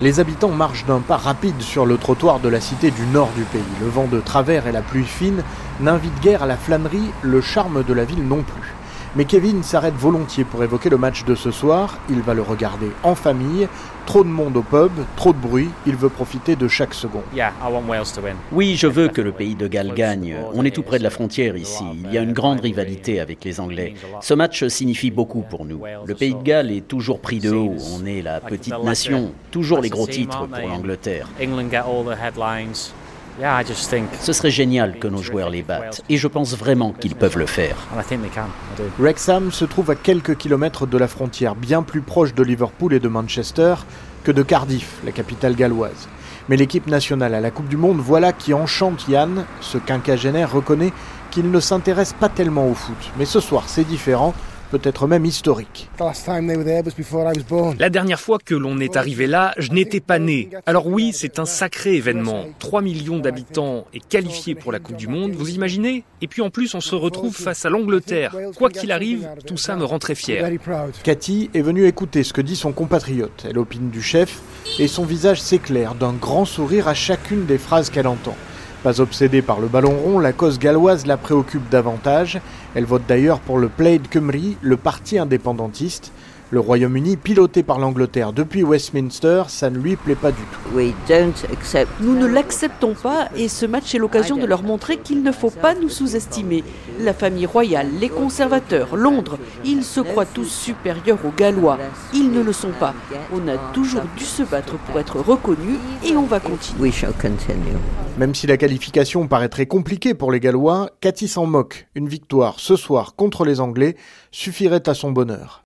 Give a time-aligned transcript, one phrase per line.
[0.00, 3.42] Les habitants marchent d'un pas rapide sur le trottoir de la cité du nord du
[3.42, 3.60] pays.
[3.80, 5.42] Le vent de travers et la pluie fine
[5.80, 8.77] n'invitent guère à la flânerie, le charme de la ville non plus.
[9.18, 11.98] Mais Kevin s'arrête volontiers pour évoquer le match de ce soir.
[12.08, 13.66] Il va le regarder en famille.
[14.06, 15.70] Trop de monde au pub, trop de bruit.
[15.86, 17.24] Il veut profiter de chaque seconde.
[18.52, 20.36] Oui, je veux que le pays de Galles gagne.
[20.54, 21.82] On est tout près de la frontière ici.
[22.04, 23.94] Il y a une grande rivalité avec les Anglais.
[24.20, 25.82] Ce match signifie beaucoup pour nous.
[26.06, 27.74] Le pays de Galles est toujours pris de haut.
[28.00, 29.32] On est la petite nation.
[29.50, 31.28] Toujours les gros titres pour l'Angleterre.
[34.20, 37.46] Ce serait génial que nos joueurs les battent, et je pense vraiment qu'ils peuvent le
[37.46, 37.76] faire.
[38.98, 43.00] Wrexham se trouve à quelques kilomètres de la frontière, bien plus proche de Liverpool et
[43.00, 43.74] de Manchester
[44.24, 46.08] que de Cardiff, la capitale galloise.
[46.48, 49.44] Mais l'équipe nationale à la Coupe du Monde, voilà qui enchante Yann.
[49.60, 50.92] Ce quinquagénaire reconnaît
[51.30, 52.96] qu'il ne s'intéresse pas tellement au foot.
[53.18, 54.34] Mais ce soir, c'est différent
[54.70, 55.90] peut-être même historique.
[57.78, 60.50] La dernière fois que l'on est arrivé là, je n'étais pas né.
[60.66, 62.46] Alors oui, c'est un sacré événement.
[62.58, 66.04] 3 millions d'habitants et qualifiés pour la Coupe du Monde, vous imaginez?
[66.20, 68.34] Et puis en plus, on se retrouve face à l'Angleterre.
[68.56, 70.50] Quoi qu'il arrive, tout ça me rend très fier.
[71.02, 73.46] Cathy est venue écouter ce que dit son compatriote.
[73.48, 74.40] Elle opine du chef
[74.78, 78.36] et son visage s'éclaire d'un grand sourire à chacune des phrases qu'elle entend.
[78.82, 82.40] Pas obsédée par le ballon rond, la cause galloise la préoccupe davantage.
[82.76, 86.12] Elle vote d'ailleurs pour le Plaid Cymru, le parti indépendantiste.
[86.50, 90.78] Le Royaume-Uni, piloté par l'Angleterre depuis Westminster, ça ne lui plaît pas du tout.
[92.00, 95.50] Nous ne l'acceptons pas et ce match est l'occasion de leur montrer qu'il ne faut
[95.50, 96.64] pas nous sous-estimer.
[97.00, 101.78] La famille royale, les conservateurs, Londres, ils se croient tous supérieurs aux Gallois.
[102.14, 102.94] Ils ne le sont pas.
[103.30, 106.90] On a toujours dû se battre pour être reconnus et on va continuer.
[108.16, 111.88] Même si la qualification paraît très compliquée pour les Gallois, Cathy s'en moque.
[111.94, 113.96] Une victoire ce soir contre les Anglais
[114.30, 115.56] suffirait à son bonheur.